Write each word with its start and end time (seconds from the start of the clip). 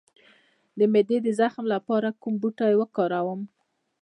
د 0.77 0.79
معدې 0.93 1.17
د 1.23 1.27
زخم 1.39 1.65
لپاره 1.73 2.09
کوم 2.21 2.33
بوټی 2.41 2.73
وکاروم؟ 2.77 3.41